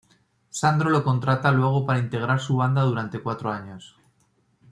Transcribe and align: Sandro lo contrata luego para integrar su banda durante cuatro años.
Sandro 0.49 0.89
lo 0.89 1.03
contrata 1.03 1.51
luego 1.51 1.85
para 1.85 1.99
integrar 1.99 2.39
su 2.39 2.57
banda 2.57 2.81
durante 2.81 3.21
cuatro 3.21 3.51
años. 3.51 3.95